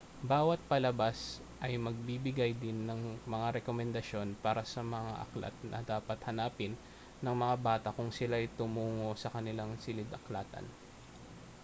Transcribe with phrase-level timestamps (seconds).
[0.31, 1.19] bawat palabas
[1.65, 3.01] ay magbibigay din ng
[3.33, 6.73] mga rekomendasyon para sa mga aklat na dapat hanapin
[7.23, 10.65] ng mga bata kung sila'y tumungo sa kanilang silid-aklatan